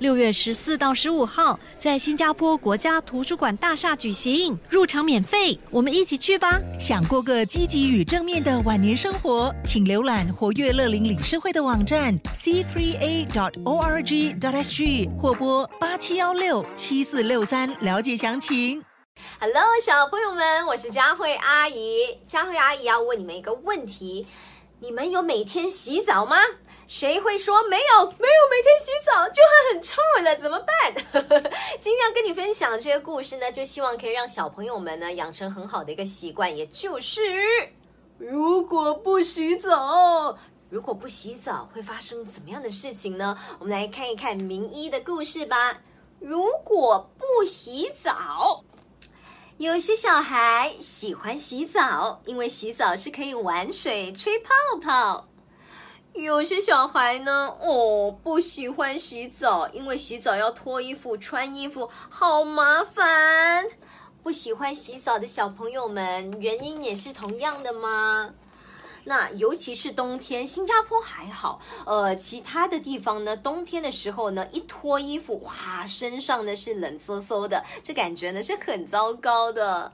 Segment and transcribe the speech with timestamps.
[0.00, 6.58] 六月十四到十五号，在新加坡国家图书馆大厦举行，入场免费，我们一起去吧！
[6.78, 18.82] 想过个积极与正面的晚年生活，请浏览活跃乐龄理事会的网站 c3a.org.sg 或拨八七幺六七四六三了解详情。
[19.38, 22.16] Hello，小朋友们，我是佳慧阿姨。
[22.26, 24.26] 佳慧阿姨要问你们一个问题：
[24.80, 26.38] 你们有每天洗澡吗？
[26.90, 28.04] 谁会说没有？
[28.04, 30.92] 没有每天洗澡就会很臭了，怎么办？
[31.80, 37.22] 今天要跟你分享这个故事呢，就希望可以让小朋友们呢养成很好的一个习惯，也就是
[38.18, 40.36] 如果不洗澡，
[40.68, 43.38] 如果不洗澡会发生怎么样的事情呢？
[43.60, 45.78] 我们来看一看名医的故事吧。
[46.18, 48.64] 如果不洗澡，
[49.58, 54.50] 有些小孩喜欢洗澡，因为洗澡是可以玩水、吹泡
[54.82, 55.28] 泡。
[56.14, 63.64] 有些小孩呢，哦，不喜欢洗澡，因为洗澡要脱衣服、穿衣服，好麻烦。
[64.22, 68.34] 不喜欢洗澡的小朋友们，原因也是同样的吗？
[69.04, 79.92] 那尤其是冬天，新加坡还好，呃，其他的地方呢，冬天的时候呢，一脱衣服，哇，身上呢是冷飕飕的，这感觉呢是很糟糕的。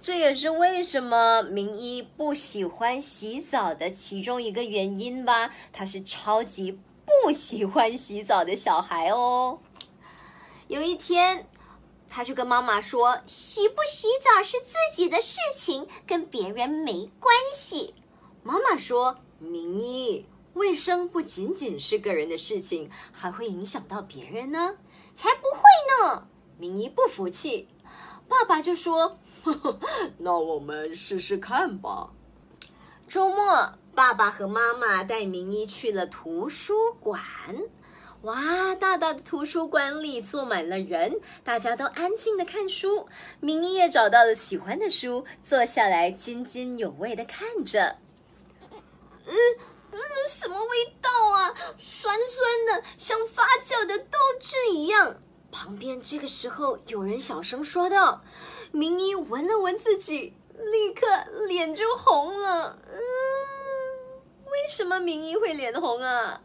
[0.00, 5.50] 这也是为什么明一不喜欢洗澡的其中一个原因吧。
[5.72, 9.58] 他是超级不喜欢洗澡的小孩哦。
[10.68, 11.46] 有一天，
[12.08, 17.94] 他就跟妈妈说：“洗不洗澡是自己的事情，跟别人没关系。”
[18.48, 24.76] 妈妈说：“明一，卫生不仅仅是个人的事情，还会影响到别人呢。”
[25.14, 25.60] 才不会
[26.00, 26.26] 呢！
[26.56, 27.68] 明一不服气，
[28.26, 29.18] 爸爸就说。
[29.44, 29.78] 呵 呵
[30.16, 32.14] 那我们试试看吧。
[33.06, 37.20] 周末，爸爸和妈妈带明一去了图书馆。
[38.22, 43.08] 哇，大大的图书馆里坐满了人，大家都安静的看书。
[43.40, 47.98] 明一也找到了喜欢的书，坐下来津津有味的看着。
[49.28, 49.34] 嗯
[49.92, 51.54] 嗯，什么味道啊？
[51.78, 55.16] 酸酸的，像发酵的豆汁一样。
[55.50, 58.22] 旁边这个时候有人小声说道。
[58.70, 61.06] 明一闻了闻自己，立刻
[61.46, 62.78] 脸就红了。
[62.86, 62.98] 嗯，
[64.44, 66.42] 为什么明一会脸红啊？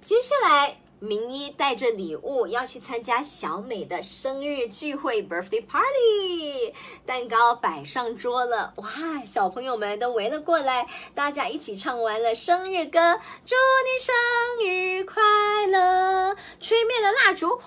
[0.00, 6.74] 接下来，明一带着礼物要去参加小美的生日聚会 （birthday party），
[7.06, 8.74] 蛋糕摆上桌了。
[8.76, 8.88] 哇，
[9.24, 13.54] 小朋友们都围了过来，大家一起唱完了生日歌，祝
[13.86, 14.14] 你生
[14.62, 15.22] 日快
[15.68, 16.36] 乐！
[16.60, 17.58] 吹灭了蜡烛。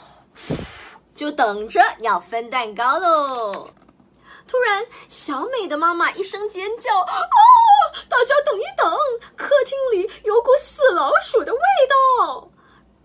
[1.16, 3.68] 就等着要分蛋糕喽！
[4.48, 7.14] 突然，小美的妈妈一声尖叫：“啊！
[8.08, 8.96] 大家等一等，
[9.36, 12.50] 客厅里有股死老鼠的味道！”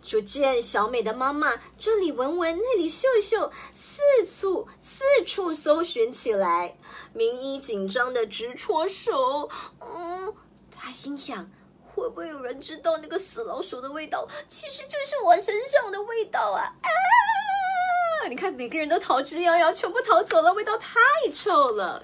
[0.08, 6.78] 就见小美的妈妈这里闻闻，那里嗅嗅，四处四处搜寻起来。
[7.12, 10.34] 明一紧张的直搓手，嗯，
[10.74, 11.50] 他心想：
[11.94, 16.62] 会不会有人知道那个死老鼠的味道，其实就是我身上的味道啊？
[16.64, 16.88] 啊！
[18.30, 20.98] 你看，每个人都逃之夭夭，全部逃走了，味道太
[21.34, 22.02] 臭了。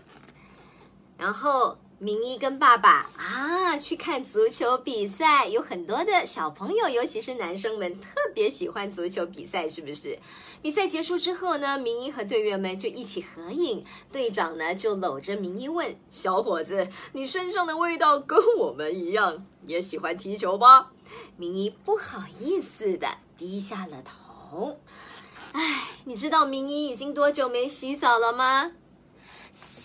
[1.17, 10.19] 然后明一跟爸爸啊去看足球比赛，有很多的小朋友，尤其是男生们特别喜欢足球比赛，是不是？
[10.60, 20.91] 比赛结束之后呢，明一和队员们就一起合影，队长呢就搂着明一问：“小伙子，你身上的味道跟我们一样，也喜欢踢球吧？”
[21.37, 24.78] 明一不好意思的低下了头。
[25.53, 28.72] 哎，你知道明一已经多久没洗澡了吗？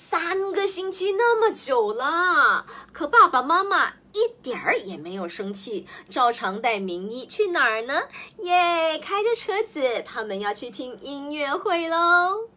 [0.09, 7.93] 三个星期那么久了，可爸爸妈妈一点儿也没有生气，照常带明一去哪儿呢？
[8.39, 12.49] 耶，开着车子，他们要去听音乐会喽。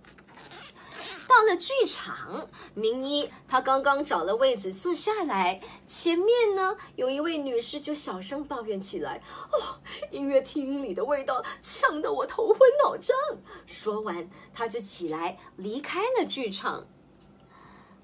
[1.28, 9.20] 到了剧场，明一他刚刚找了位子坐下来，前面呢有一位女士就小声抱怨起来
[9.52, 9.78] ：“哦，
[10.10, 13.14] 音乐厅里的味道呛得我头昏脑胀。”
[13.68, 16.86] 说完，他就起来离开了剧场。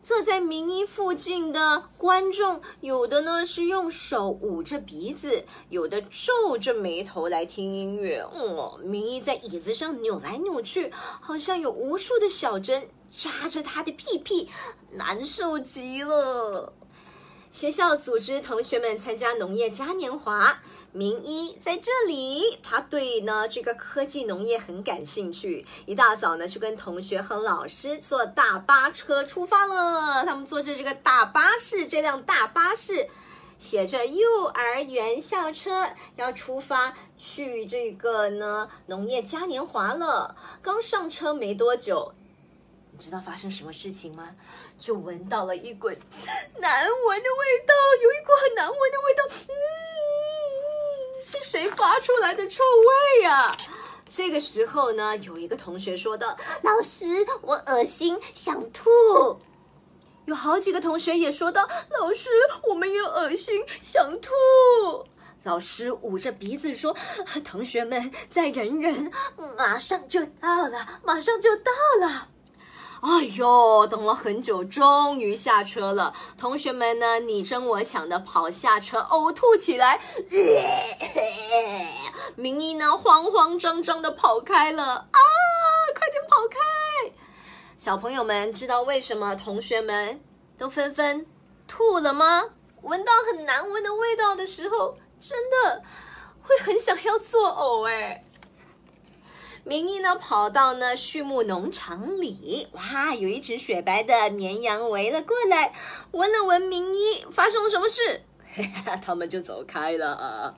[0.03, 8.21] 坐在明一附近的观众，有的呢是用手捂着鼻子，有的皱着眉头来听音乐。
[8.21, 14.49] 哦，明一在椅子上扭来扭去，好像有无数的小针扎着他的屁屁，
[14.93, 16.73] 难受极了。
[17.51, 20.61] 学校组织同学们参加农业嘉年华，
[20.93, 25.65] 明一在这里，他对呢这个科技农业很感兴趣。
[25.87, 30.25] 一大早呢，就跟同学和老师坐大巴车出发了。
[30.27, 33.09] 他们坐着这个大巴士，这辆大巴士
[33.57, 40.37] 写着幼儿园校车，要出发去这个呢农业嘉年华了。
[40.61, 42.13] 刚上车没多久。
[42.99, 44.35] 你知道发生什么事情吗？
[44.77, 47.73] 就闻到了一股难闻的味道，
[48.03, 49.25] 有一股很难闻的味道。
[49.49, 49.55] 嗯，
[51.25, 53.57] 是谁发出来的臭味呀？
[54.09, 58.91] 这个时候呢，有一个同学说道：“老师，我恶心，想吐。”
[60.27, 61.69] 有好几个同学也说道
[62.01, 62.29] ：“老师，
[62.65, 64.33] 我们也恶心，想吐。”
[65.45, 66.97] 老师捂着鼻子说
[67.47, 69.13] ：“同学们再忍忍，
[69.57, 71.71] 马上就到了，马上就到
[72.01, 72.31] 了。”
[73.01, 76.13] 哎呦，等了很久，终于下车了。
[76.37, 80.01] 同学们呢，你争我抢的跑下车，呕吐起来。
[82.35, 84.85] 明一呢，慌慌张张的跑开了。
[84.85, 85.19] 啊，
[85.95, 87.13] 快点跑开！
[87.77, 90.21] 小朋友们知道为什么同学们
[90.57, 91.25] 都纷纷
[91.69, 92.43] 吐了吗？
[92.83, 95.83] 闻到很难闻的味道的时候，真的
[96.43, 98.25] 会很想要作呕哎。
[99.69, 105.75] 明一呢，跑到呢畜牧农场里，哇，有一群雪白的绵羊围了过来，
[106.13, 108.23] 闻了闻明一，发生了什么事？
[109.05, 110.55] 他们就走开了。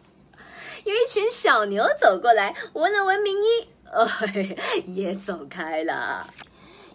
[0.85, 4.09] 有一群小牛走过来，闻了闻明一，呃，
[4.87, 6.33] 也走开了。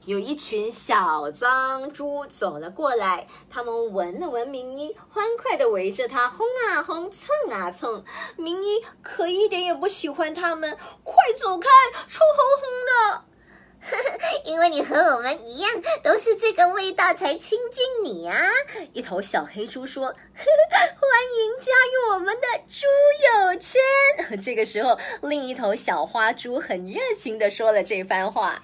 [0.06, 8.06] 有一群小脏猪走了过来，他们闻了闻明一，欢快的围着他轰啊轰，蹭啊蹭。
[8.38, 11.68] 明一可一点也不喜欢他们，快走开，
[12.08, 13.26] 臭烘烘的。
[13.82, 15.72] 呵 呵因为你和我们一样，
[16.04, 18.38] 都是这个味道才亲近你啊！
[18.94, 20.06] 一头小黑猪说
[20.38, 21.10] ：“欢
[21.40, 22.86] 迎加入我们的猪
[23.26, 23.82] 友圈。
[24.42, 28.50] ”这个时候，另一头小花猪很热情的说了这番话。
[28.50, 28.62] 啊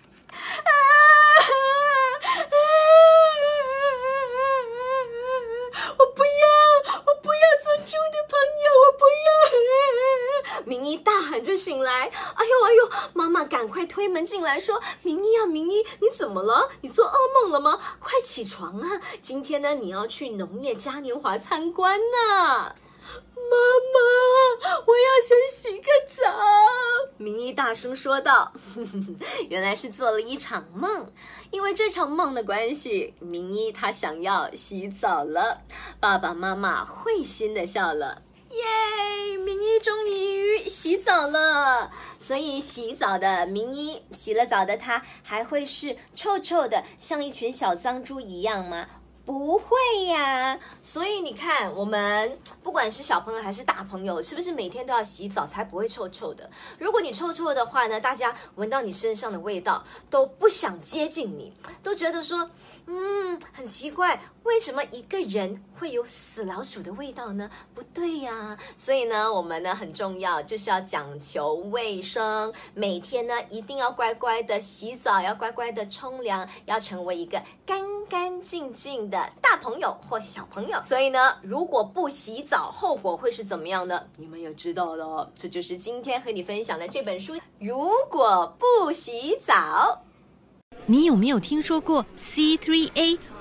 [6.13, 6.29] 不要，
[7.05, 9.29] 我不要做猪的朋友，我不要！
[10.71, 12.89] 明一大喊着醒来，哎呦哎呦！
[13.11, 16.69] 妈妈赶快推门进来，说：“明一啊，明一，你怎么了？
[16.79, 17.77] 你做噩梦了吗？
[17.99, 19.01] 快起床啊！
[19.19, 22.73] 今天呢，你要去农业嘉年华参观呢。”
[23.35, 23.57] 妈
[23.93, 26.31] 妈，我要先洗个澡。
[27.17, 28.53] 明一大声说道
[29.51, 31.11] ：“原来是做了一场梦，
[31.51, 35.63] 因为这场梦的关系，明一他想要洗澡了。”
[35.99, 41.91] 爸爸妈妈会心的笑了：“耶，明一终于洗澡了。
[42.19, 48.85] 所以洗澡的明一，洗了澡的他，还会是臭臭的，像一群小脏猪一样吗？”
[49.23, 49.77] 不会
[50.07, 56.49] 呀，所以你看，我们不管是小朋友还是大朋友，是不是每天都要洗澡才不会臭臭的？
[56.79, 61.53] 如果你臭臭的话呢，大家闻到你身上的味道都不想接近你，
[61.83, 62.49] 都觉得说，
[62.87, 67.49] 嗯，很奇怪，为什么一个人会有死老鼠的味道呢？
[67.73, 79.01] 不对呀，所以呢，我们呢很重要，就是要讲求卫生，每天呢一定要乖乖的洗澡，要乖乖的冲凉，要成为一个干干净净。
[79.11, 84.05] 的大朋友或小朋友，所以呢，如果不洗澡，后果会是怎么样呢？
[84.17, 87.39] 你们也知道了，这就是今天和你分享的这本书。
[87.59, 90.03] 如果不洗澡，
[90.85, 93.17] 你有没有听说过 C3A